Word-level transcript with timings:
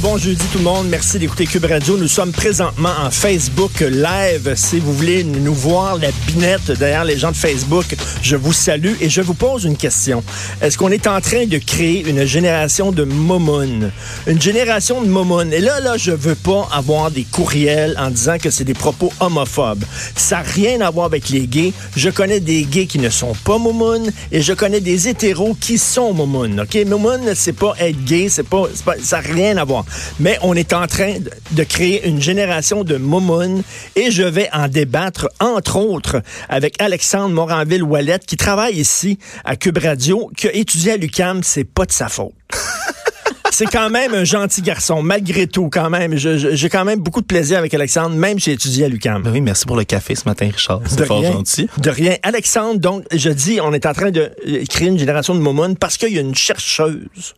Bon 0.00 0.16
jeudi 0.16 0.42
tout 0.50 0.58
le 0.58 0.64
monde, 0.64 0.88
merci 0.88 1.18
d'écouter 1.18 1.46
Cube 1.46 1.66
Radio. 1.66 1.98
Nous 1.98 2.08
sommes 2.08 2.32
présentement 2.32 2.92
en 3.04 3.10
Facebook 3.10 3.80
Live. 3.80 4.54
Si 4.56 4.80
vous 4.80 4.94
voulez 4.94 5.24
nous 5.24 5.54
voir 5.54 5.98
la 5.98 6.08
binette 6.26 6.72
derrière 6.72 7.04
les 7.04 7.18
gens 7.18 7.30
de 7.30 7.36
Facebook, 7.36 7.94
je 8.22 8.34
vous 8.34 8.54
salue 8.54 8.94
et 9.02 9.10
je 9.10 9.20
vous 9.20 9.34
pose 9.34 9.64
une 9.64 9.76
question. 9.76 10.24
Est-ce 10.62 10.78
qu'on 10.78 10.90
est 10.90 11.06
en 11.06 11.20
train 11.20 11.44
de 11.44 11.58
créer 11.58 12.08
une 12.08 12.24
génération 12.24 12.92
de 12.92 13.04
momounes? 13.04 13.90
Une 14.26 14.40
génération 14.40 15.02
de 15.02 15.06
momounes. 15.06 15.52
Et 15.52 15.60
là, 15.60 15.80
là, 15.80 15.98
je 15.98 16.12
veux 16.12 16.34
pas 16.34 16.66
avoir 16.72 17.10
des 17.10 17.24
courriels 17.24 17.94
en 17.98 18.10
disant 18.10 18.38
que 18.38 18.48
c'est 18.50 18.64
des 18.64 18.74
propos 18.74 19.12
homophobes. 19.20 19.84
Ça 20.16 20.36
n'a 20.36 20.42
rien 20.42 20.80
à 20.80 20.90
voir 20.90 21.06
avec 21.06 21.28
les 21.28 21.46
gays. 21.46 21.72
Je 21.94 22.08
connais 22.08 22.40
des 22.40 22.64
gays 22.64 22.86
qui 22.86 22.98
ne 22.98 23.10
sont 23.10 23.34
pas 23.44 23.58
momounes 23.58 24.10
et 24.32 24.40
je 24.40 24.54
connais 24.54 24.80
des 24.80 25.08
hétéros 25.08 25.56
qui 25.60 25.76
sont 25.76 26.14
momounes. 26.14 26.60
OK? 26.60 26.86
Momoun, 26.86 27.34
c'est 27.34 27.52
pas 27.52 27.74
être 27.78 28.02
gay, 28.04 28.28
c'est 28.30 28.48
pas, 28.48 28.64
pas, 28.84 28.94
ça 29.02 29.20
n'a 29.20 29.28
rien 29.28 29.53
à 29.58 29.64
voir. 29.64 29.84
Mais 30.20 30.38
on 30.42 30.54
est 30.54 30.72
en 30.72 30.86
train 30.86 31.16
de, 31.52 31.64
créer 31.64 32.06
une 32.06 32.20
génération 32.20 32.84
de 32.84 32.96
momounes 32.96 33.62
et 33.96 34.10
je 34.10 34.22
vais 34.22 34.48
en 34.52 34.68
débattre, 34.68 35.28
entre 35.40 35.76
autres, 35.76 36.22
avec 36.48 36.80
Alexandre 36.80 37.34
Moranville-Wallet 37.34 38.20
qui 38.26 38.36
travaille 38.36 38.74
ici 38.74 39.18
à 39.44 39.56
Cube 39.56 39.78
Radio, 39.78 40.30
qui 40.36 40.48
a 40.48 40.54
étudié 40.54 40.92
à 40.92 40.96
l'UCAM. 40.96 41.42
C'est 41.42 41.64
pas 41.64 41.86
de 41.86 41.92
sa 41.92 42.08
faute. 42.08 42.32
C'est 43.54 43.66
quand 43.66 43.88
même 43.88 44.14
un 44.14 44.24
gentil 44.24 44.62
garçon, 44.62 45.00
malgré 45.00 45.46
tout, 45.46 45.68
quand 45.70 45.88
même. 45.88 46.16
J'ai 46.16 46.68
quand 46.68 46.84
même 46.84 46.98
beaucoup 46.98 47.20
de 47.20 47.26
plaisir 47.26 47.56
avec 47.56 47.72
Alexandre, 47.72 48.16
même 48.16 48.40
si 48.40 48.46
j'ai 48.46 48.52
étudié 48.54 48.86
à 48.86 48.88
l'UCAM. 48.88 49.22
Ben 49.22 49.30
oui, 49.30 49.40
merci 49.40 49.64
pour 49.64 49.76
le 49.76 49.84
café 49.84 50.16
ce 50.16 50.24
matin, 50.28 50.48
Richard. 50.52 50.80
C'est 50.86 51.06
fort 51.06 51.20
rien. 51.20 51.34
gentil. 51.34 51.68
De 51.78 51.88
rien. 51.88 52.16
Alexandre, 52.24 52.80
donc, 52.80 53.04
je 53.14 53.30
dis, 53.30 53.60
on 53.60 53.72
est 53.72 53.86
en 53.86 53.92
train 53.92 54.10
de 54.10 54.32
euh, 54.48 54.64
créer 54.68 54.88
une 54.88 54.98
génération 54.98 55.36
de 55.36 55.40
momounes 55.40 55.76
parce 55.76 55.96
qu'il 55.96 56.12
y 56.12 56.18
a 56.18 56.20
une 56.20 56.34
chercheuse 56.34 57.36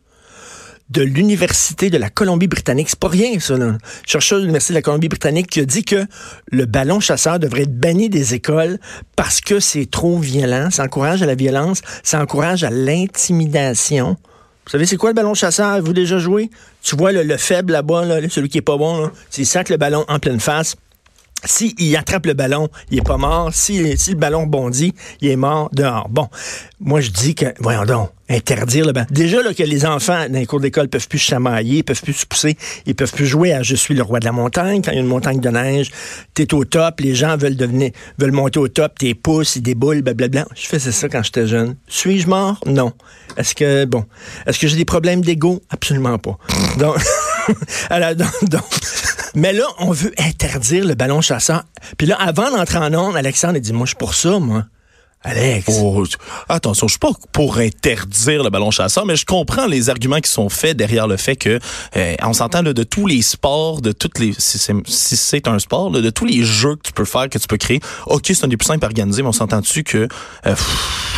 de 0.89 1.01
l'Université 1.01 1.89
de 1.89 1.97
la 1.97 2.09
Colombie-Britannique. 2.09 2.89
C'est 2.89 2.99
pas 2.99 3.09
rien, 3.09 3.39
ça, 3.39 3.57
là. 3.57 3.77
Chercheuse 4.05 4.39
de 4.39 4.43
l'Université 4.43 4.73
de 4.73 4.77
la 4.77 4.81
Colombie-Britannique 4.81 5.47
qui 5.47 5.59
a 5.59 5.65
dit 5.65 5.83
que 5.83 6.05
le 6.51 6.65
ballon 6.65 6.99
chasseur 6.99 7.39
devrait 7.39 7.63
être 7.63 7.77
banni 7.77 8.09
des 8.09 8.33
écoles 8.33 8.79
parce 9.15 9.41
que 9.41 9.59
c'est 9.59 9.89
trop 9.89 10.17
violent. 10.17 10.69
Ça 10.71 10.83
encourage 10.83 11.21
à 11.21 11.25
la 11.25 11.35
violence. 11.35 11.81
Ça 12.03 12.21
encourage 12.21 12.63
à 12.63 12.69
l'intimidation. 12.69 14.17
Vous 14.65 14.71
savez, 14.71 14.85
c'est 14.85 14.97
quoi 14.97 15.09
le 15.09 15.15
ballon 15.15 15.33
chasseur? 15.33 15.67
Avez-vous 15.67 15.93
déjà 15.93 16.19
joué? 16.19 16.49
Tu 16.83 16.95
vois 16.95 17.11
le, 17.11 17.23
le 17.23 17.37
faible 17.37 17.73
là-bas, 17.73 18.05
là, 18.05 18.19
celui 18.29 18.49
qui 18.49 18.57
est 18.57 18.61
pas 18.61 18.77
bon, 18.77 19.01
là. 19.01 19.11
C'est 19.29 19.45
sac 19.45 19.69
le 19.69 19.77
ballon 19.77 20.05
en 20.07 20.19
pleine 20.19 20.39
face. 20.39 20.75
Si 21.45 21.75
il 21.77 21.95
attrape 21.95 22.25
le 22.25 22.33
ballon, 22.33 22.69
il 22.89 22.97
est 22.99 23.01
pas 23.01 23.17
mort. 23.17 23.49
Si, 23.53 23.97
si 23.97 24.11
le 24.11 24.17
ballon 24.17 24.47
bondit, 24.47 24.93
il 25.21 25.29
est 25.29 25.35
mort 25.35 25.69
dehors. 25.71 26.09
Bon, 26.09 26.27
moi 26.79 26.99
je 26.99 27.11
dis 27.11 27.35
que, 27.35 27.45
voyons 27.59 27.85
donc, 27.85 28.09
interdire 28.29 28.85
le 28.85 28.91
ballon. 28.91 29.07
Déjà 29.11 29.41
là, 29.41 29.53
que 29.53 29.63
les 29.63 29.85
enfants 29.85 30.27
dans 30.29 30.39
les 30.39 30.45
cours 30.45 30.59
d'école 30.59 30.89
peuvent 30.89 31.07
plus 31.07 31.19
chamailler, 31.19 31.83
peuvent 31.83 32.01
plus 32.01 32.13
se 32.13 32.25
pousser, 32.25 32.57
ils 32.85 32.95
peuvent 32.95 33.11
plus 33.11 33.27
jouer 33.27 33.53
à 33.53 33.63
je 33.63 33.75
suis 33.75 33.93
le 33.93 34.03
roi 34.03 34.19
de 34.19 34.25
la 34.25 34.31
montagne. 34.31 34.81
Quand 34.81 34.91
il 34.91 34.95
y 34.95 34.97
a 34.97 35.01
une 35.01 35.07
montagne 35.07 35.39
de 35.39 35.49
neige, 35.49 35.91
t'es 36.33 36.53
au 36.53 36.65
top, 36.65 36.99
les 36.99 37.15
gens 37.15 37.37
veulent 37.37 37.55
devenir, 37.55 37.91
veulent 38.17 38.31
monter 38.31 38.59
au 38.59 38.67
top, 38.67 38.97
t'es 38.99 39.13
pouces, 39.13 39.55
ils 39.55 39.61
déboulent, 39.61 40.01
blablabla. 40.01 40.47
Je 40.55 40.67
faisais 40.67 40.91
ça 40.91 41.07
quand 41.07 41.23
j'étais 41.23 41.47
jeune. 41.47 41.75
Suis-je 41.87 42.27
mort? 42.27 42.59
Non. 42.65 42.93
Est-ce 43.37 43.53
que, 43.53 43.85
bon, 43.85 44.05
est-ce 44.45 44.59
que 44.59 44.67
j'ai 44.67 44.77
des 44.77 44.85
problèmes 44.85 45.21
d'ego? 45.21 45.61
Absolument 45.69 46.17
pas. 46.17 46.37
Donc, 46.77 46.97
alors, 47.89 48.15
donc, 48.15 48.63
mais 49.37 49.53
là, 49.53 49.65
on 49.77 49.91
veut 49.91 50.11
interdire 50.17 50.83
le 50.83 50.95
ballon 50.95 51.21
chasseur. 51.21 51.63
Puis 51.97 52.07
là, 52.07 52.15
avant 52.15 52.49
d'entrer 52.49 52.79
en 52.79 52.91
onde, 52.95 53.15
Alexandre 53.15 53.57
a 53.57 53.59
dit, 53.59 53.71
moi, 53.71 53.85
je 53.85 53.89
suis 53.89 53.97
pour 53.97 54.15
ça, 54.15 54.39
moi. 54.39 54.65
Alex. 55.23 55.65
Oh, 55.81 56.03
attention, 56.47 56.87
je 56.87 56.93
suis 56.93 56.99
pas 56.99 57.11
pour 57.31 57.57
interdire 57.57 58.43
le 58.43 58.49
ballon 58.49 58.71
chasseur, 58.71 59.05
mais 59.05 59.15
je 59.15 59.25
comprends 59.25 59.65
les 59.65 59.89
arguments 59.89 60.21
qui 60.21 60.31
sont 60.31 60.47
faits 60.47 60.77
derrière 60.77 61.07
le 61.07 61.17
fait 61.17 61.35
que, 61.35 61.59
euh, 61.95 62.15
on 62.23 62.33
s'entend 62.33 62.61
de 62.63 62.83
tous 62.83 63.07
les 63.07 63.21
sports, 63.21 63.81
de 63.81 63.91
toutes 63.91 64.19
les, 64.19 64.33
si 64.37 64.59
c'est, 64.59 64.73
si 64.85 65.41
un 65.45 65.59
sport, 65.59 65.91
de 65.91 66.09
tous 66.09 66.25
les 66.25 66.43
jeux 66.43 66.75
que 66.75 66.83
tu 66.83 66.93
peux 66.93 67.05
faire, 67.05 67.29
que 67.29 67.37
tu 67.39 67.47
peux 67.47 67.57
créer. 67.57 67.79
Ok, 68.05 68.27
c'est 68.27 68.45
un 68.45 68.47
des 68.47 68.57
plus 68.57 68.67
simples 68.67 68.85
à 68.85 68.87
organiser, 68.87 69.21
mais 69.21 69.29
on 69.29 69.33
s'entend 69.33 69.59
dessus 69.59 69.83
que 69.83 70.07
euh, 70.45 70.55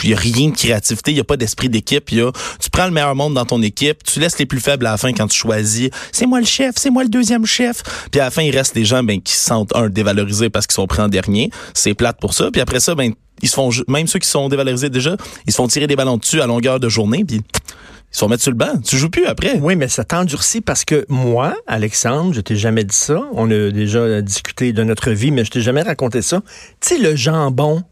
il 0.04 0.12
y 0.12 0.14
a 0.14 0.18
rien 0.18 0.50
de 0.50 0.56
créativité, 0.56 1.12
il 1.12 1.18
y 1.18 1.22
a 1.22 1.26
pas 1.26 1.38
d'esprit 1.38 1.70
d'équipe. 1.70 2.12
Il 2.12 2.18
y 2.20 2.22
a, 2.22 2.32
tu 2.60 2.70
prends 2.70 2.86
le 2.86 2.92
meilleur 2.92 3.16
monde 3.16 3.34
dans 3.34 3.46
ton 3.46 3.62
équipe, 3.62 4.04
tu 4.04 4.20
laisses 4.20 4.40
les 4.40 4.46
plus 4.46 4.62
faibles 4.62 4.88
à 4.88 4.92
la 4.92 4.98
fin 4.98 5.12
quand 5.12 5.28
tu 5.28 5.38
choisis. 5.38 5.90
C'est 6.12 6.26
moi 6.26 6.40
le 6.40 6.46
chef, 6.46 6.76
c'est 6.78 6.90
moi 6.90 7.04
le 7.04 7.10
deuxième 7.10 7.46
chef. 7.46 7.84
Puis 8.12 8.22
à 8.22 8.26
la 8.26 8.32
fin, 8.32 8.44
il 8.44 8.56
reste 8.56 8.74
des 8.76 8.86
gens 8.86 9.04
ben 9.04 9.22
qui 9.22 9.34
se 9.34 9.46
sentent 9.46 9.76
un 9.76 9.90
dévalorisés 9.90 10.50
parce 10.50 10.68
qu'ils 10.68 10.76
sont 10.76 10.88
pris 10.88 11.02
en 11.02 11.10
dernier. 11.10 11.52
C'est 11.74 11.94
plate 11.94 12.20
pour 12.20 12.34
ça. 12.34 12.50
Puis 12.52 12.62
après 12.62 12.80
ça, 12.80 12.96
ben 12.96 13.14
ils 13.42 13.50
se 13.50 13.54
font 13.56 13.72
ju- 13.72 13.84
même 13.88 14.08
ceux 14.08 14.20
qui 14.20 14.28
sont 14.28 14.50
dévalorisés 14.50 14.90
déjà, 14.90 15.16
ils 15.48 15.52
se 15.52 15.58
font 15.58 15.68
tirer 15.68 15.88
des 15.88 15.96
ballons 15.96 16.18
dessus 16.18 16.42
à 16.42 16.48
longueur 16.48 16.80
de 16.80 16.90
journée 16.90 17.24
puis 17.26 17.38
ils 17.38 18.16
se 18.16 18.20
font 18.20 18.28
mettre 18.28 18.42
sur 18.44 18.52
le 18.52 18.58
banc. 18.58 18.74
Tu 18.84 18.98
joues 18.98 19.10
plus 19.10 19.26
après. 19.28 19.60
Oui, 19.62 19.76
mais 19.76 19.88
ça 19.88 20.04
t'endurcit 20.04 20.62
parce 20.62 20.84
que 20.84 21.06
moi, 21.10 21.56
Alexandre, 21.68 22.34
je 22.34 22.42
t'ai 22.42 22.56
jamais 22.56 22.84
dit 22.84 22.96
ça. 22.96 23.22
On 23.34 23.50
a 23.52 23.70
déjà 23.70 24.22
discuté 24.22 24.74
de 24.74 24.84
notre 24.84 25.12
vie, 25.12 25.30
mais 25.32 25.46
je 25.46 25.52
t'ai 25.52 25.62
jamais 25.62 25.84
raconté 25.84 26.22
ça. 26.24 26.42
Tu 26.82 26.96
sais, 26.96 26.98
le 26.98 27.16
jambon 27.16 27.84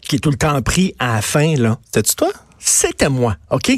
qui 0.00 0.16
est 0.16 0.20
tout 0.20 0.30
le 0.30 0.36
temps 0.38 0.60
pris 0.62 0.94
à 0.98 1.16
la 1.16 1.22
fin, 1.22 1.54
là. 1.56 1.78
C'était-tu 1.84 2.14
toi? 2.16 2.30
C'était 2.58 3.08
moi, 3.08 3.36
OK? 3.50 3.70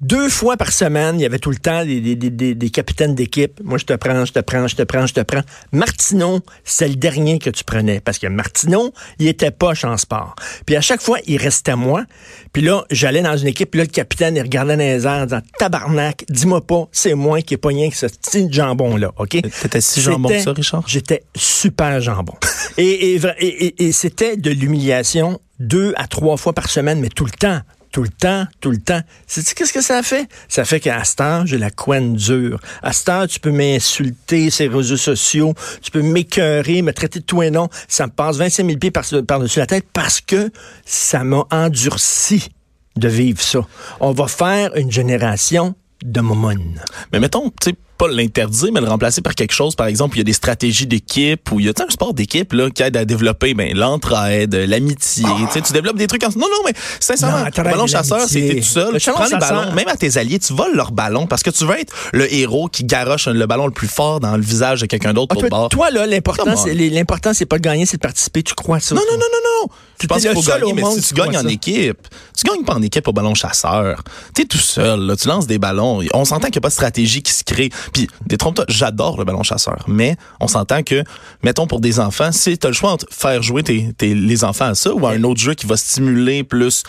Deux 0.00 0.28
fois 0.28 0.56
par 0.56 0.70
semaine, 0.72 1.18
il 1.18 1.22
y 1.22 1.26
avait 1.26 1.38
tout 1.38 1.50
le 1.50 1.56
temps 1.56 1.84
des, 1.84 2.00
des, 2.00 2.14
des- 2.14 2.30
des- 2.30 2.54
des 2.54 2.70
capitaines 2.70 3.14
d'équipe. 3.14 3.60
Moi, 3.64 3.78
je 3.78 3.84
te 3.84 3.92
prends, 3.94 4.24
je 4.24 4.32
te 4.32 4.38
prends, 4.40 4.68
je 4.68 4.76
te 4.76 4.82
prends, 4.82 5.06
je 5.06 5.14
te 5.14 5.20
prends. 5.20 5.40
Martineau, 5.72 6.40
c'est 6.64 6.88
le 6.88 6.94
dernier 6.96 7.38
que 7.38 7.50
tu 7.50 7.64
prenais. 7.64 8.00
Parce 8.00 8.18
que 8.18 8.26
Martineau, 8.26 8.92
il 9.18 9.26
était 9.28 9.50
poche 9.50 9.84
en 9.84 9.96
sport. 9.96 10.34
Puis 10.66 10.76
à 10.76 10.80
chaque 10.80 11.00
fois, 11.00 11.18
il 11.26 11.36
restait 11.38 11.76
moi. 11.76 12.04
Puis 12.52 12.62
là, 12.62 12.84
j'allais 12.90 13.22
dans 13.22 13.36
une 13.36 13.48
équipe, 13.48 13.70
puis 13.70 13.78
là, 13.78 13.84
le 13.84 13.90
capitaine, 13.90 14.36
il 14.36 14.42
regardait 14.42 14.76
dans 14.76 14.82
les 14.82 15.06
airs 15.06 15.12
en 15.22 15.24
disant 15.24 15.40
Tabarnak, 15.58 16.24
dis-moi 16.28 16.66
pas, 16.66 16.88
c'est 16.92 17.14
moi 17.14 17.42
qui 17.42 17.54
ai 17.54 17.56
pogné 17.56 17.82
avec 17.84 17.94
ce 17.94 18.06
petit 18.06 18.48
jambon-là, 18.52 19.12
OK? 19.18 19.30
T'étais 19.62 19.80
si 19.80 20.00
jambon 20.00 20.28
que 20.28 20.34
C'était- 20.34 20.44
ça, 20.44 20.52
Richard? 20.52 20.84
J'étais 20.86 21.22
super 21.36 22.00
jambon. 22.00 22.34
et 22.76 23.14
et, 23.16 23.20
et- 23.40 23.84
et 23.86 23.92
c'était 23.92 24.36
de 24.36 24.50
l'humiliation 24.50 25.40
deux 25.58 25.92
à 25.96 26.06
trois 26.06 26.36
fois 26.36 26.52
par 26.52 26.70
semaine, 26.70 27.00
mais 27.00 27.08
tout 27.08 27.24
le 27.24 27.30
temps. 27.32 27.60
Tout 27.98 28.04
le 28.04 28.10
temps, 28.10 28.46
tout 28.60 28.70
le 28.70 28.78
temps. 28.78 29.00
Sais-tu 29.26 29.56
qu'est-ce 29.56 29.72
que 29.72 29.80
ça 29.80 30.04
fait? 30.04 30.28
Ça 30.46 30.64
fait 30.64 30.78
qu'à 30.78 31.02
cette 31.02 31.20
heure, 31.20 31.44
j'ai 31.48 31.58
la 31.58 31.72
couenne 31.72 32.14
dure. 32.14 32.60
À 32.80 32.92
cette 32.92 33.08
heure, 33.08 33.26
tu 33.26 33.40
peux 33.40 33.50
m'insulter 33.50 34.50
les 34.56 34.68
réseaux 34.68 34.96
sociaux, 34.96 35.52
tu 35.82 35.90
peux 35.90 36.02
m'écœurer, 36.02 36.80
me 36.82 36.92
traiter 36.92 37.18
de 37.18 37.24
tout 37.24 37.42
et 37.42 37.50
non. 37.50 37.68
Ça 37.88 38.06
me 38.06 38.12
passe 38.12 38.36
25 38.36 38.66
000 38.66 38.78
pieds 38.78 38.92
par- 38.92 39.02
par-dessus 39.26 39.58
la 39.58 39.66
tête 39.66 39.86
parce 39.92 40.20
que 40.20 40.52
ça 40.86 41.24
m'a 41.24 41.42
endurci 41.50 42.50
de 42.94 43.08
vivre 43.08 43.40
ça. 43.42 43.66
On 43.98 44.12
va 44.12 44.28
faire 44.28 44.76
une 44.76 44.92
génération 44.92 45.74
de 46.04 46.20
momone. 46.20 46.80
Mais 47.12 47.18
mettons, 47.18 47.50
tu 47.60 47.70
sais, 47.70 47.76
pas 47.98 48.08
l'interdire, 48.08 48.70
mais 48.72 48.80
le 48.80 48.88
remplacer 48.88 49.20
par 49.20 49.34
quelque 49.34 49.52
chose, 49.52 49.74
par 49.74 49.88
exemple, 49.88 50.16
il 50.16 50.20
y 50.20 50.22
a 50.22 50.24
des 50.24 50.32
stratégies 50.32 50.86
d'équipe, 50.86 51.50
où 51.50 51.60
il 51.60 51.66
y 51.66 51.68
a 51.68 51.74
tu 51.74 51.82
un 51.82 51.90
sport 51.90 52.14
d'équipe 52.14 52.52
là 52.52 52.70
qui 52.70 52.82
aide 52.82 52.96
à 52.96 53.04
développer 53.04 53.54
ben, 53.54 53.76
l'entraide, 53.76 54.54
l'amitié. 54.54 55.24
Tu 55.24 55.52
sais, 55.52 55.60
tu 55.60 55.72
développes 55.72 55.96
des 55.96 56.06
trucs 56.06 56.22
en... 56.24 56.28
Non, 56.28 56.46
non, 56.46 56.62
mais 56.64 56.72
sincèrement, 57.00 57.44
Non, 57.44 57.62
ballon 57.64 57.86
chasseur, 57.86 58.26
t'es 58.28 58.56
tout 58.56 58.62
seul. 58.62 58.94
Le 58.94 59.00
Tu 59.00 59.10
prends 59.10 59.26
les 59.26 59.36
ballons, 59.36 59.72
même 59.72 59.88
à 59.88 59.96
tes 59.96 60.16
alliés, 60.16 60.38
tu 60.38 60.52
voles 60.52 60.74
leur 60.74 60.92
ballon 60.92 61.26
parce 61.26 61.42
que 61.42 61.50
tu 61.50 61.66
veux 61.66 61.78
être 61.78 61.92
le 62.12 62.32
héros 62.32 62.68
qui 62.68 62.84
garoche 62.84 63.26
le 63.26 63.46
ballon 63.46 63.66
le 63.66 63.72
plus 63.72 63.88
fort 63.88 64.20
dans 64.20 64.36
le 64.36 64.42
visage 64.42 64.80
de 64.80 64.86
quelqu'un 64.86 65.12
d'autre 65.12 65.36
Ah, 65.38 65.48
toi, 65.48 65.68
toi, 65.70 65.90
là, 65.90 66.06
l'important, 66.06 66.56
c'est, 66.56 66.74
l'important, 66.74 67.34
c'est 67.34 67.46
pas 67.46 67.58
de 67.58 67.62
gagner, 67.62 67.86
c'est 67.86 67.96
de 67.96 68.02
participer. 68.02 68.42
Tu 68.42 68.54
crois 68.54 68.80
ça? 68.80 68.94
Non, 68.94 69.02
non, 69.10 69.16
non, 69.16 69.26
non, 69.32 69.66
non. 69.66 69.72
Je 70.00 70.06
T'es 70.06 70.06
pense 70.06 70.22
qu'il 70.22 70.32
faut 70.32 70.42
gagner, 70.42 70.72
mais 70.72 70.84
si 71.00 71.02
tu 71.02 71.14
gagnes 71.14 71.36
en 71.36 71.46
équipe, 71.46 71.98
tu 72.36 72.44
gagnes 72.44 72.64
pas 72.64 72.74
en 72.74 72.82
équipe 72.82 73.08
au 73.08 73.12
ballon 73.12 73.34
chasseur. 73.34 74.02
T'es 74.32 74.44
tout 74.44 74.58
seul, 74.58 75.00
là, 75.00 75.16
tu 75.16 75.26
lances 75.26 75.46
des 75.46 75.58
ballons. 75.58 76.00
On 76.14 76.24
s'entend 76.24 76.46
qu'il 76.46 76.56
n'y 76.56 76.58
a 76.58 76.62
pas 76.62 76.68
de 76.68 76.74
stratégie 76.74 77.22
qui 77.22 77.32
se 77.32 77.42
crée. 77.42 77.70
Puis, 77.92 78.08
détrompe-toi, 78.26 78.64
j'adore 78.68 79.18
le 79.18 79.24
ballon 79.24 79.42
chasseur. 79.42 79.84
Mais 79.88 80.16
on 80.40 80.48
s'entend 80.48 80.82
que, 80.82 81.02
mettons 81.42 81.66
pour 81.66 81.80
des 81.80 82.00
enfants, 82.00 82.32
si 82.32 82.58
tu 82.58 82.66
as 82.66 82.70
le 82.70 82.74
choix 82.74 82.92
entre 82.92 83.06
faire 83.10 83.42
jouer 83.42 83.62
tes, 83.62 83.92
tes- 83.96 84.14
les 84.14 84.44
enfants 84.44 84.66
à 84.66 84.74
ça 84.74 84.92
ou 84.94 85.06
à 85.06 85.12
un 85.12 85.22
autre 85.24 85.40
jeu 85.40 85.54
qui 85.54 85.66
va 85.66 85.76
stimuler 85.76 86.44
plus 86.44 86.82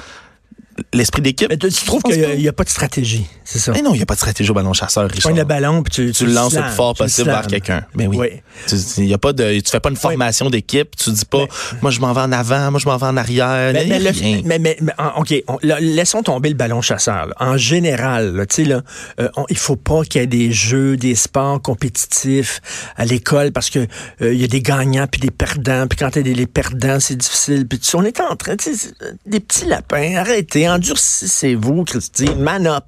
l'esprit 0.93 1.21
d'équipe. 1.21 1.47
Mais 1.49 1.57
tu 1.57 1.69
tu 1.69 1.85
trouves 1.85 2.01
qu'il 2.03 2.37
n'y 2.37 2.47
a, 2.47 2.53
pas 2.53 2.63
de 2.63 2.69
stratégie, 2.69 3.25
c'est 3.43 3.59
ça? 3.59 3.71
Mais 3.73 3.81
non, 3.81 3.93
il 3.93 3.97
n'y 3.97 4.03
a 4.03 4.05
pas 4.05 4.15
de 4.15 4.19
stratégie 4.19 4.49
au 4.49 4.53
ballon 4.53 4.73
chasseur, 4.73 5.07
Tu 5.09 5.15
Richard. 5.15 5.31
pognes 5.31 5.39
le 5.39 5.45
ballon, 5.45 5.83
puis 5.83 5.91
tu, 5.91 6.11
tu 6.11 6.25
le 6.25 6.33
lances 6.33 6.55
le 6.55 6.61
plus 6.61 6.71
fort 6.71 6.93
tu 6.95 7.03
le 7.03 7.07
possible 7.07 7.29
vers 7.29 7.47
quelqu'un. 7.47 7.85
Ben 7.95 8.07
oui. 8.07 8.17
Oui. 8.17 8.27
Tu, 8.67 9.05
y 9.05 9.13
a 9.13 9.17
pas 9.17 9.33
de, 9.33 9.59
tu 9.59 9.69
fais 9.71 9.79
pas 9.79 9.89
une 9.89 9.95
formation 9.95 10.49
d'équipe. 10.49 10.95
Tu 10.95 11.11
dis 11.11 11.25
pas, 11.25 11.45
moi 11.81 11.91
je 11.91 11.99
m'en 11.99 12.11
vais 12.13 12.21
en 12.21 12.31
avant, 12.31 12.71
moi 12.71 12.79
je 12.79 12.87
m'en 12.87 12.97
vais 12.97 13.05
en 13.05 13.17
arrière. 13.17 13.71
Mais, 13.73 13.85
mais 13.87 13.99
le- 13.99 14.09
rien. 14.09 14.41
mais- 14.45 14.59
mais- 14.59 14.77
mais, 14.81 14.93
OK, 15.17 15.33
on- 15.47 15.57
là, 15.63 15.79
laissons 15.79 16.23
tomber 16.23 16.49
le 16.49 16.55
ballon 16.55 16.81
chasseur. 16.81 17.27
là. 17.27 17.35
En 17.39 17.57
général, 17.57 18.35
là, 18.35 18.45
tu 18.45 18.63
sais, 18.63 18.69
là, 18.69 18.81
euh, 19.19 19.29
on- 19.37 19.45
il 19.49 19.57
faut 19.57 19.75
pas 19.75 20.03
qu'il 20.03 20.21
y 20.21 20.23
ait 20.23 20.27
des 20.27 20.51
jeux, 20.51 20.97
des 20.97 21.15
sports 21.15 21.61
compétitifs 21.61 22.61
à 22.97 23.05
l'école 23.05 23.51
parce 23.51 23.69
que 23.69 23.85
euh, 24.21 24.33
y 24.33 24.43
a 24.43 24.47
des 24.47 24.61
gagnants 24.61 25.07
puis 25.07 25.21
des 25.21 25.31
perdants. 25.31 25.87
Puis 25.87 25.97
quand 25.97 26.09
il 26.15 26.17
y 26.17 26.19
a 26.19 26.23
des 26.23 26.33
les 26.33 26.47
perdants, 26.47 26.99
c'est 26.99 27.15
difficile. 27.15 27.67
Puis 27.67 27.79
tu 27.79 27.95
on 27.95 28.03
est 28.03 28.19
en 28.21 28.35
train, 28.35 28.55
tu 28.55 28.69
euh, 28.69 29.11
des 29.25 29.39
petits 29.39 29.65
lapins, 29.65 30.15
arrêtez, 30.17 30.67
Endurcissez-vous, 30.79 31.83
Christy. 31.83 32.29
Man 32.37 32.65
up. 32.65 32.85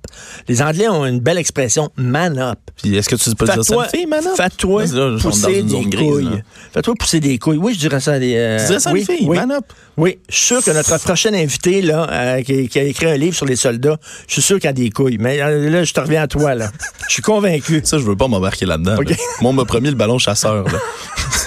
Les 0.48 0.62
Anglais 0.62 0.88
ont 0.88 1.06
une 1.06 1.20
belle 1.20 1.38
expression, 1.38 1.90
man 1.98 2.40
up. 2.40 2.58
Puis 2.82 2.96
est-ce 2.96 3.10
que 3.10 3.16
tu 3.18 3.36
peux 3.36 3.46
dire 3.46 3.64
ça 3.66 3.76
fille, 3.90 4.06
man? 4.06 4.24
fais-toi 4.38 4.86
pousser 5.22 5.62
des 5.64 5.84
couilles. 5.90 6.42
Fais-toi 6.74 6.94
pousser 6.98 7.20
des 7.20 7.38
couilles. 7.38 7.58
Oui, 7.58 7.74
je 7.74 7.80
dirais 7.80 8.00
ça 8.00 8.14
à 8.14 8.20
des... 8.20 8.36
euh, 8.36 8.60
Tu 8.60 8.68
dirais 8.68 8.80
ça 8.80 8.90
à 8.92 8.94
oui, 8.94 9.02
une 9.02 9.06
fille, 9.06 9.28
oui. 9.28 9.38
man 9.38 9.52
up. 9.52 9.66
Oui, 9.98 10.20
je 10.30 10.36
suis 10.36 10.46
sûr 10.46 10.64
que 10.64 10.72
notre 10.72 10.98
prochain 11.00 11.34
invité, 11.34 11.82
là, 11.82 12.08
euh, 12.10 12.42
qui, 12.44 12.70
qui 12.70 12.80
a 12.80 12.84
écrit 12.84 13.08
un 13.08 13.18
livre 13.18 13.36
sur 13.36 13.46
les 13.46 13.58
soldats, 13.58 13.98
je 14.28 14.34
suis 14.34 14.42
sûr 14.42 14.58
qu'il 14.60 14.70
a 14.70 14.74
des 14.74 14.90
couilles. 14.90 15.18
Mais 15.20 15.42
euh, 15.42 15.70
là, 15.70 15.84
je 15.84 15.94
te 15.94 16.00
reviens 16.00 16.24
à 16.24 16.28
toi, 16.28 16.56
là. 16.56 16.72
Je 17.10 17.16
suis 17.16 17.22
convaincu. 17.24 17.82
Ça, 17.84 17.98
je 17.98 18.04
veux 18.04 18.16
pas 18.16 18.30
m'embarquer 18.30 18.66
là-dedans. 18.66 18.96
Là. 18.96 19.16
Moi, 19.42 19.50
on 19.50 19.54
m'a 19.54 19.66
promis 19.66 19.90
le 19.90 19.96
ballon 19.96 20.18
chasseur. 20.18 20.64
là. 20.64 20.80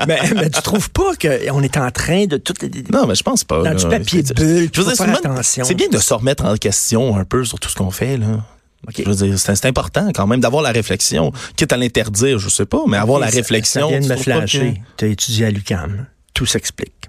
mais, 0.08 0.18
mais 0.34 0.50
tu 0.50 0.60
trouves 0.62 0.90
pas 0.90 1.12
qu'on 1.20 1.62
est 1.62 1.76
en 1.76 1.90
train 1.92 2.24
de 2.26 2.38
tout... 2.38 2.54
Non, 2.92 3.06
mais 3.06 3.14
je 3.14 3.22
pense 3.22 3.44
pas. 3.44 3.58
Dans 3.58 3.64
là. 3.64 3.74
du 3.74 3.86
papier 3.88 4.22
bulle, 4.22 4.68
Je 4.72 4.80
veux 4.80 4.82
faut 4.82 4.82
dire, 4.82 4.90
c'est 4.90 4.96
faire 4.96 5.06
une 5.06 5.12
bonne- 5.22 5.36
attention. 5.44 5.64
C'est 5.64 5.74
bien 5.74 5.88
de 5.88 5.98
se 5.98 6.14
remettre 6.14 6.44
en 6.44 6.56
question 6.56 7.16
un 7.16 7.24
peu 7.24 7.44
sur 7.44 7.58
tout 7.60 7.68
ce 7.68 7.74
qu'on 7.76 7.90
fait, 7.90 8.16
là. 8.16 8.44
OK. 8.86 8.94
Je 8.98 9.08
veux 9.10 9.14
dire, 9.28 9.38
c'est 9.38 9.64
important 9.66 10.10
quand 10.14 10.26
même 10.26 10.40
d'avoir 10.40 10.62
la 10.62 10.70
réflexion. 10.70 11.32
Quitte 11.56 11.72
à 11.72 11.76
l'interdire, 11.78 12.38
je 12.38 12.48
sais 12.50 12.66
pas, 12.66 12.82
mais 12.86 12.98
avoir 12.98 13.18
la 13.18 13.30
Ça- 13.30 13.36
réflexion. 13.36 13.88
Ça 13.90 13.98
vient 13.98 14.08
de 14.08 14.12
me 14.12 14.16
flasher. 14.18 14.82
Tu 14.98 15.04
as 15.06 15.08
étudié 15.08 15.46
à 15.46 15.50
l'UQAM. 15.50 16.06
Tout 16.34 16.44
s'explique. 16.46 17.08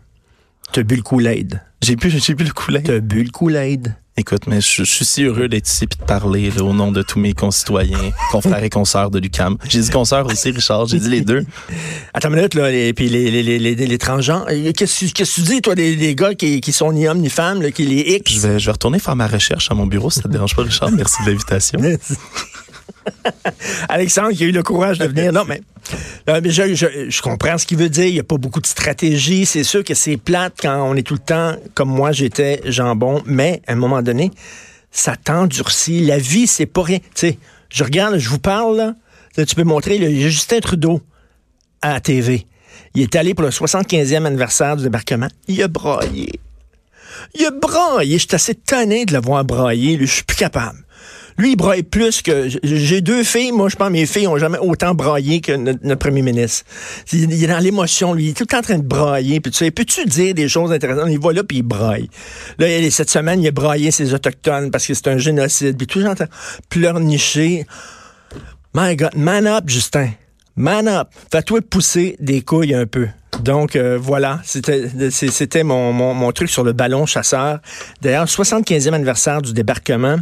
Tu 0.71 0.79
as 0.79 0.83
bu 0.83 0.95
le 0.95 1.01
Kool-Aid. 1.01 1.61
J'ai 1.81 1.95
plus 1.97 2.09
le 2.11 2.51
coulet. 2.53 2.81
Tu 2.83 2.91
as 2.91 2.99
bu 2.99 3.23
le 3.23 3.29
Kool-Aid. 3.29 3.93
Écoute, 4.17 4.43
mais 4.47 4.61
je, 4.61 4.77
je 4.77 4.83
suis 4.83 5.03
si 5.03 5.23
heureux 5.23 5.49
d'être 5.49 5.67
ici 5.67 5.83
et 5.83 5.87
de 5.87 5.95
parler 6.05 6.49
là, 6.49 6.63
au 6.63 6.73
nom 6.73 6.93
de 6.93 7.01
tous 7.01 7.19
mes 7.19 7.33
concitoyens, 7.33 7.99
confrères 8.31 8.63
et 8.63 8.69
consoeurs 8.69 9.11
de 9.11 9.19
l'UCAM. 9.19 9.57
J'ai 9.67 9.81
dit 9.81 9.89
consoeurs 9.89 10.25
aussi, 10.25 10.51
Richard. 10.51 10.85
J'ai 10.85 10.99
dit 10.99 11.09
les 11.09 11.19
deux. 11.19 11.45
Attends 12.13 12.29
une 12.29 12.35
minute, 12.35 12.53
là, 12.53 12.71
et 12.71 12.93
puis 12.93 13.09
les, 13.09 13.29
les, 13.29 13.43
les, 13.43 13.59
les, 13.59 13.75
les 13.75 13.97
transgenres. 13.97 14.45
Qu'est-ce 14.73 15.07
que 15.07 15.11
qu'est-ce 15.11 15.35
que 15.35 15.41
tu 15.41 15.55
dis, 15.55 15.61
toi, 15.61 15.75
des, 15.75 15.97
des 15.97 16.15
gars 16.15 16.33
qui, 16.33 16.61
qui 16.61 16.71
sont 16.71 16.93
ni 16.93 17.09
hommes 17.09 17.19
ni 17.19 17.29
femmes, 17.29 17.61
là, 17.61 17.71
qui 17.71 17.85
les 17.85 18.15
X? 18.15 18.31
Je 18.31 18.39
vais, 18.39 18.57
je 18.57 18.67
vais 18.67 18.71
retourner 18.71 18.99
faire 18.99 19.17
ma 19.17 19.27
recherche 19.27 19.69
à 19.69 19.75
mon 19.75 19.85
bureau, 19.85 20.09
si 20.09 20.21
ça 20.21 20.23
te 20.23 20.29
dérange 20.29 20.55
pas, 20.55 20.63
Richard. 20.63 20.91
Merci 20.91 21.21
de 21.25 21.31
l'invitation. 21.31 21.81
Alexandre 23.89 24.31
qui 24.31 24.45
a 24.45 24.47
eu 24.47 24.51
le 24.51 24.63
courage 24.63 24.97
de 24.97 25.07
venir. 25.07 25.33
Non, 25.33 25.43
mais, 25.45 25.61
mais 26.27 26.49
je, 26.49 27.21
comprends 27.21 27.57
ce 27.57 27.65
qu'il 27.65 27.77
veut 27.77 27.89
dire. 27.89 28.05
Il 28.05 28.13
n'y 28.13 28.19
a 28.19 28.23
pas 28.23 28.37
beaucoup 28.37 28.61
de 28.61 28.67
stratégie. 28.67 29.45
C'est 29.45 29.63
sûr 29.63 29.83
que 29.83 29.93
c'est 29.93 30.17
plate 30.17 30.55
quand 30.59 30.89
on 30.89 30.95
est 30.95 31.03
tout 31.03 31.13
le 31.13 31.19
temps, 31.19 31.55
comme 31.73 31.89
moi 31.89 32.11
j'étais, 32.11 32.61
jambon. 32.65 33.21
Mais 33.25 33.61
à 33.67 33.73
un 33.73 33.75
moment 33.75 34.01
donné, 34.01 34.31
ça 34.91 35.15
t'endurcit. 35.15 36.01
La 36.01 36.17
vie, 36.17 36.47
c'est 36.47 36.65
pas 36.65 36.83
rien. 36.83 36.99
Tu 36.99 37.09
sais, 37.15 37.39
je 37.69 37.83
regarde, 37.83 38.17
je 38.17 38.29
vous 38.29 38.39
parle, 38.39 38.77
là. 38.77 38.95
Tu 39.35 39.55
peux 39.55 39.63
montrer, 39.63 39.97
là, 39.97 40.07
il 40.07 40.19
y 40.19 40.25
a 40.25 40.29
Justin 40.29 40.61
Trudeau 40.61 41.01
à 41.81 41.93
la 41.93 41.99
TV. 41.99 42.47
Il 42.95 43.01
est 43.03 43.15
allé 43.15 43.33
pour 43.33 43.43
le 43.43 43.51
75e 43.51 44.25
anniversaire 44.25 44.77
du 44.77 44.83
débarquement. 44.83 45.27
Il 45.47 45.61
a 45.61 45.67
braillé. 45.67 46.39
Il 47.35 47.45
a 47.45 47.51
braillé. 47.51 48.17
Je 48.17 48.27
suis 48.27 48.35
assez 48.35 48.55
tanné 48.55 49.05
de 49.05 49.13
le 49.13 49.19
voir 49.19 49.43
brailler. 49.43 49.97
lui. 49.97 50.07
Je 50.07 50.13
suis 50.13 50.23
plus 50.23 50.37
capable. 50.37 50.84
Lui, 51.37 51.51
il 51.51 51.55
braille 51.57 51.83
plus 51.83 52.21
que. 52.21 52.47
J'ai 52.63 53.01
deux 53.01 53.23
filles. 53.23 53.51
Moi, 53.51 53.67
je 53.67 53.75
pense 53.75 53.89
mes 53.89 54.05
filles 54.05 54.27
ont 54.27 54.37
jamais 54.37 54.57
autant 54.57 54.95
braillé 54.95 55.41
que 55.41 55.51
notre, 55.51 55.95
premier 55.95 56.21
ministre. 56.21 56.65
Il, 57.11 57.43
est 57.43 57.47
dans 57.47 57.59
l'émotion, 57.59 58.13
lui. 58.13 58.25
Il 58.25 58.29
est 58.29 58.33
tout 58.33 58.43
le 58.43 58.47
temps 58.47 58.59
en 58.59 58.61
train 58.61 58.77
de 58.77 58.87
brailler. 58.87 59.41
Puis 59.41 59.51
tu 59.51 59.69
peux-tu 59.71 60.05
dire 60.05 60.33
des 60.33 60.47
choses 60.47 60.71
intéressantes? 60.71 61.09
Il 61.09 61.19
va 61.19 61.33
là, 61.33 61.43
puis 61.43 61.57
il 61.57 61.63
braille. 61.63 62.09
Là, 62.57 62.67
cette 62.89 63.09
semaine, 63.09 63.41
il 63.41 63.47
a 63.49 63.51
braillé 63.51 63.91
ses 63.91 64.13
Autochtones 64.13 64.71
parce 64.71 64.87
que 64.87 64.93
c'est 64.93 65.07
un 65.07 65.17
génocide. 65.17 65.77
Puis 65.77 65.87
tout 65.87 65.99
le 65.99 66.05
temps 66.05 66.25
pleurnicher. 66.69 67.65
My 68.73 68.95
God, 68.95 69.15
man 69.15 69.45
up, 69.45 69.65
Justin. 69.67 70.11
Man 70.55 70.87
up. 70.87 71.09
Fais-toi 71.31 71.59
pousser 71.61 72.15
des 72.19 72.41
couilles 72.41 72.73
un 72.73 72.85
peu. 72.85 73.07
Donc 73.43 73.75
euh, 73.75 73.97
voilà, 74.01 74.39
c'était 74.45 75.63
mon, 75.63 75.91
mon, 75.91 76.13
mon 76.13 76.31
truc 76.31 76.49
sur 76.49 76.63
le 76.63 76.71
ballon 76.71 77.05
chasseur. 77.05 77.59
D'ailleurs, 78.01 78.25
75e 78.25 78.93
anniversaire 78.93 79.41
du 79.41 79.51
débarquement. 79.51 80.17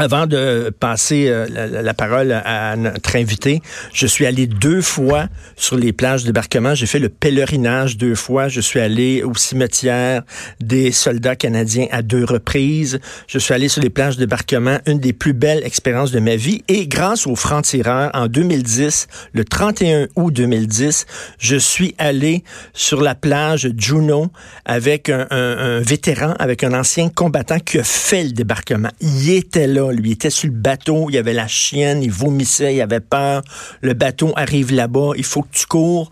Avant 0.00 0.26
de 0.26 0.72
passer 0.80 1.26
euh, 1.28 1.46
la, 1.46 1.92
parole 1.92 2.32
à 2.32 2.74
notre 2.74 3.16
invité, 3.16 3.60
je 3.92 4.06
suis 4.06 4.24
allé 4.24 4.46
deux 4.46 4.80
fois 4.80 5.26
sur 5.56 5.76
les 5.76 5.92
plages 5.92 6.22
de 6.22 6.28
débarquement. 6.28 6.74
J'ai 6.74 6.86
fait 6.86 6.98
le 6.98 7.10
pèlerinage 7.10 7.98
deux 7.98 8.14
fois. 8.14 8.48
Je 8.48 8.62
suis 8.62 8.80
allé 8.80 9.22
au 9.22 9.34
cimetière 9.34 10.22
des 10.58 10.90
soldats 10.90 11.36
canadiens 11.36 11.86
à 11.90 12.00
deux 12.00 12.24
reprises. 12.24 12.98
Je 13.26 13.38
suis 13.38 13.52
allé 13.52 13.68
sur 13.68 13.82
les 13.82 13.90
plages 13.90 14.16
de 14.16 14.20
débarquement, 14.20 14.78
une 14.86 15.00
des 15.00 15.12
plus 15.12 15.34
belles 15.34 15.62
expériences 15.66 16.12
de 16.12 16.20
ma 16.20 16.36
vie. 16.36 16.62
Et 16.68 16.86
grâce 16.86 17.26
aux 17.26 17.36
francs-tireurs, 17.36 18.10
en 18.14 18.26
2010, 18.26 19.06
le 19.34 19.44
31 19.44 20.08
août 20.16 20.32
2010, 20.32 21.04
je 21.38 21.56
suis 21.56 21.94
allé 21.98 22.42
sur 22.72 23.02
la 23.02 23.14
plage 23.14 23.68
Juno 23.76 24.28
avec 24.64 25.10
un 25.10 25.80
vétéran, 25.80 26.34
avec 26.38 26.64
un 26.64 26.72
ancien 26.72 27.10
combattant 27.10 27.58
qui 27.58 27.78
a 27.78 27.84
fait 27.84 28.24
le 28.24 28.30
débarquement. 28.30 28.88
Il 29.02 29.28
était 29.28 29.66
là, 29.66 29.89
lui, 29.92 30.12
était 30.12 30.30
sur 30.30 30.48
le 30.48 30.54
bateau, 30.54 31.06
il 31.08 31.14
y 31.14 31.18
avait 31.18 31.32
la 31.32 31.48
chienne, 31.48 32.02
il 32.02 32.10
vomissait, 32.10 32.74
il 32.74 32.80
avait 32.80 33.00
peur. 33.00 33.42
Le 33.80 33.94
bateau 33.94 34.32
arrive 34.36 34.72
là-bas, 34.72 35.12
il 35.16 35.24
faut 35.24 35.42
que 35.42 35.52
tu 35.52 35.66
cours. 35.66 36.10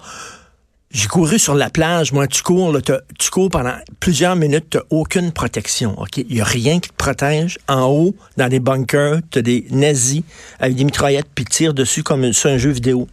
J'ai 0.90 1.06
couru 1.06 1.38
sur 1.38 1.54
la 1.54 1.68
plage, 1.68 2.12
moi, 2.12 2.26
tu 2.26 2.42
cours, 2.42 2.74
tu 3.18 3.30
cours 3.30 3.50
pendant 3.50 3.74
plusieurs 4.00 4.36
minutes, 4.36 4.70
tu 4.70 4.78
aucune 4.88 5.32
protection? 5.32 5.94
Il 6.16 6.34
n'y 6.36 6.40
a 6.40 6.44
rien 6.44 6.80
qui 6.80 6.88
te 6.88 6.94
protège. 6.94 7.58
En 7.68 7.84
haut, 7.84 8.14
dans 8.38 8.48
des 8.48 8.58
bunkers, 8.58 9.20
tu 9.30 9.40
as 9.40 9.42
des 9.42 9.66
nazis 9.70 10.22
avec 10.58 10.76
des 10.76 10.84
mitraillettes, 10.84 11.28
puis 11.34 11.44
tirent 11.44 11.74
dessus 11.74 12.02
comme 12.02 12.32
sur 12.32 12.48
un 12.48 12.56
jeu 12.56 12.70
vidéo. 12.70 13.06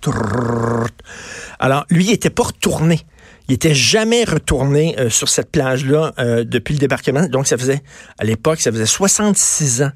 Alors, 1.59 1.85
lui, 1.89 2.05
il 2.05 2.11
était 2.11 2.29
pas 2.29 2.43
retourné. 2.43 3.01
Il 3.49 3.53
était 3.53 3.75
jamais 3.75 4.23
retourné 4.23 4.95
euh, 4.97 5.09
sur 5.09 5.29
cette 5.29 5.51
plage-là 5.51 6.13
euh, 6.17 6.43
depuis 6.43 6.73
le 6.73 6.79
débarquement. 6.79 7.27
Donc, 7.27 7.45
ça 7.45 7.57
faisait, 7.57 7.83
à 8.17 8.23
l'époque, 8.23 8.61
ça 8.61 8.71
faisait 8.71 8.85
66 8.85 9.83
ans 9.83 9.91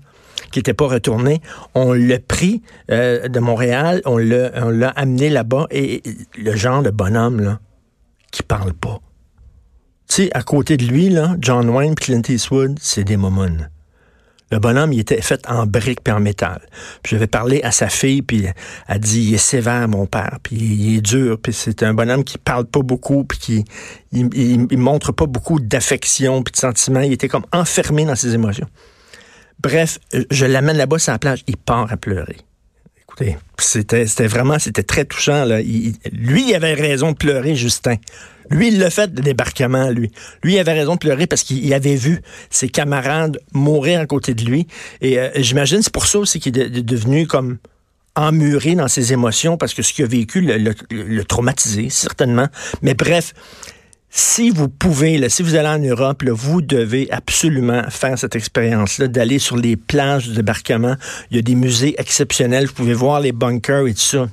qu'il 0.51 0.59
n'était 0.59 0.74
pas 0.74 0.88
retourné. 0.88 1.41
On 1.75 1.94
l'a 1.94 2.19
pris 2.19 2.62
euh, 2.91 3.27
de 3.27 3.39
Montréal, 3.39 4.01
on 4.06 4.18
l'a 4.18 4.89
amené 4.89 5.30
là-bas, 5.30 5.68
et 5.71 6.03
le 6.38 6.56
genre 6.56 6.83
de 6.83 6.89
bonhomme, 6.89 7.41
là, 7.41 7.59
qui 8.31 8.44
parle 8.44 8.74
pas. 8.74 9.00
Tu 10.07 10.24
sais, 10.24 10.30
à 10.33 10.41
côté 10.41 10.77
de 10.77 10.86
lui, 10.86 11.09
là, 11.09 11.36
John 11.39 11.69
Wayne 11.69 11.91
et 11.91 11.95
Clint 11.95 12.21
Eastwood, 12.27 12.77
c'est 12.81 13.03
des 13.03 13.18
momone. 13.18 13.69
Le 14.51 14.57
bonhomme, 14.57 14.91
il 14.94 15.00
était 15.00 15.21
fait 15.21 15.47
en 15.47 15.68
briques 15.68 16.00
et 16.07 16.12
en 16.12 16.19
métal. 16.19 16.62
Puis 17.03 17.12
j'avais 17.12 17.27
parlé 17.27 17.62
à 17.62 17.71
sa 17.71 17.88
fille, 17.88 18.24
puis 18.24 18.45
elle 18.45 18.53
a 18.88 18.97
dit, 18.97 19.21
il 19.21 19.33
est 19.35 19.38
sévère, 19.38 19.88
mon 19.88 20.07
père, 20.07 20.39
puis 20.42 20.56
il 20.56 20.97
est 20.97 21.01
dur, 21.01 21.38
puis 21.39 21.53
c'est 21.53 21.83
un 21.83 21.94
bonhomme 21.94 22.24
qui 22.24 22.39
parle 22.39 22.65
pas 22.65 22.81
beaucoup, 22.81 23.24
puis 23.24 23.38
qui 23.38 23.65
il 24.12 24.77
montre 24.77 25.12
pas 25.12 25.27
beaucoup 25.27 25.59
d'affection 25.59 26.42
puis 26.42 26.51
de 26.51 26.57
sentiments. 26.57 27.01
Il 27.01 27.13
était 27.13 27.27
comme 27.27 27.45
enfermé 27.53 28.06
dans 28.06 28.15
ses 28.15 28.33
émotions. 28.33 28.68
Bref, 29.61 30.00
euh, 30.13 30.23
je 30.31 30.45
l'amène 30.45 30.77
là-bas 30.77 31.00
sur 31.00 31.11
la 31.11 31.19
plage, 31.19 31.44
il 31.47 31.57
part 31.57 31.91
à 31.91 31.97
pleurer. 31.97 32.37
Écoutez, 33.01 33.37
c'était, 33.57 34.06
vraiment, 34.28 34.59
c'était 34.59 34.83
très 34.83 35.04
touchant. 35.04 35.44
Là. 35.45 35.61
Lui, 35.61 36.49
il 36.49 36.56
avait 36.56 36.73
raison 36.75 37.11
de 37.11 37.18
pleurer, 37.18 37.56
Justin. 37.56 37.95
Lui, 38.49 38.69
il 38.69 38.80
l'a 38.80 38.89
fait, 38.89 39.07
le 39.16 39.21
débarquement, 39.21 39.89
lui. 39.89 40.11
Lui, 40.44 40.54
il 40.54 40.59
avait 40.59 40.73
raison 40.73 40.94
de 40.94 40.99
pleurer 40.99 41.28
parce 41.28 41.44
qu'il 41.44 41.63
il 41.63 41.73
avait 41.73 41.95
vu 41.95 42.21
ses 42.49 42.69
camarades 42.69 43.39
mourir 43.54 43.99
à 43.99 44.06
côté 44.06 44.33
de 44.33 44.44
lui. 44.45 44.68
Et 45.01 45.19
euh, 45.19 45.30
j'imagine, 45.35 45.81
c'est 45.81 45.94
pour 45.94 46.06
ça 46.07 46.19
aussi 46.19 46.39
qu'il 46.39 46.57
est 46.57 46.69
de- 46.69 46.81
devenu 46.81 47.28
comme 47.28 47.57
emmuré 48.16 48.75
dans 48.75 48.87
ses 48.87 49.11
émotions 49.13 49.57
parce 49.57 49.73
que 49.73 49.81
ce 49.81 49.94
qu'il 49.94 50.06
a 50.06 50.07
vécu 50.07 50.42
le 50.42 51.23
traumatisé, 51.23 51.89
certainement. 51.89 52.47
Mais 52.81 52.94
bref, 52.94 53.33
si 54.09 54.49
vous 54.49 54.69
pouvez, 54.69 55.18
là, 55.18 55.30
si 55.30 55.44
vous 55.44 55.56
allez 55.56 55.68
en 55.68 55.80
Europe, 55.80 56.23
vous 56.28 56.61
devez 56.61 57.07
absolument 57.11 57.83
faire 57.89 58.18
cette 58.18 58.35
expérience-là, 58.35 59.07
d'aller 59.07 59.39
sur 59.39 59.56
les 59.56 59.75
plages 59.75 60.30
de 60.30 60.33
débarquement. 60.33 60.95
Il 61.30 61.37
y 61.37 61.39
a 61.39 61.44
des 61.44 61.56
musées 61.56 61.95
exceptionnels. 61.97 62.66
Vous 62.68 62.73
pouvez 62.73 62.94
voir 62.94 63.19
les 63.19 63.31
bunkers 63.31 63.87
et 63.87 63.94
tout 63.94 63.99
ça. 63.99 64.28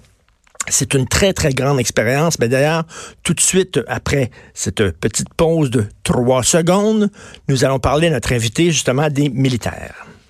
C'est 0.68 0.95
une 0.95 1.06
très, 1.06 1.33
très 1.33 1.52
grande 1.52 1.78
expérience. 1.78 2.38
Mais 2.38 2.49
d'ailleurs, 2.49 2.85
tout 3.23 3.35
de 3.35 3.40
suite 3.40 3.80
après 3.87 4.30
cette 4.54 4.83
petite 4.92 5.33
pause 5.35 5.71
de 5.71 5.85
trois 6.02 6.42
secondes, 6.42 7.11
nous 7.49 7.64
allons 7.64 7.78
parler 7.78 8.09
à 8.09 8.11
notre 8.11 8.33
invité 8.33 8.71
justement 8.71 9.09
des 9.09 9.28
militaires. 9.28 10.06